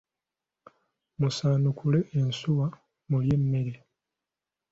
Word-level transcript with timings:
Musaanukule 1.19 1.99
ensuwa 2.19 2.67
mulye 3.09 3.33
emmere. 3.37 3.73